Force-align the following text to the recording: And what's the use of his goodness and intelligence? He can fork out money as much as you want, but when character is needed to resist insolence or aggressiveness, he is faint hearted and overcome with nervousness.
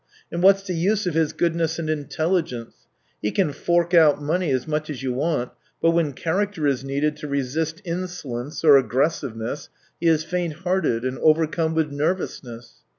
And 0.31 0.41
what's 0.41 0.63
the 0.63 0.73
use 0.73 1.05
of 1.05 1.13
his 1.13 1.31
goodness 1.31 1.77
and 1.77 1.87
intelligence? 1.87 2.73
He 3.21 3.29
can 3.29 3.51
fork 3.53 3.93
out 3.93 4.19
money 4.19 4.49
as 4.49 4.67
much 4.67 4.89
as 4.89 5.03
you 5.03 5.13
want, 5.13 5.51
but 5.79 5.91
when 5.91 6.13
character 6.13 6.65
is 6.65 6.83
needed 6.83 7.15
to 7.17 7.27
resist 7.27 7.83
insolence 7.85 8.63
or 8.63 8.77
aggressiveness, 8.77 9.69
he 9.99 10.07
is 10.07 10.23
faint 10.23 10.53
hearted 10.63 11.05
and 11.05 11.19
overcome 11.19 11.75
with 11.75 11.91
nervousness. 11.91 12.77